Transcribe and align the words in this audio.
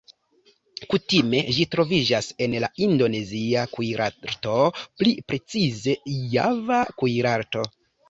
Kutime 0.93 1.41
ĝi 1.57 1.65
troviĝas 1.75 2.31
en 2.47 2.57
la 2.65 2.71
Indonezia 2.87 3.67
kuirarto, 3.77 4.59
pli 5.03 5.15
precize 5.31 5.99
Java 6.37 6.85
kuirarto. 7.01 7.73